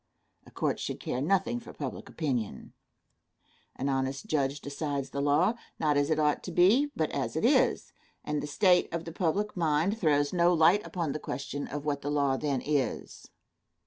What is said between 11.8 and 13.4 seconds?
what the law then is.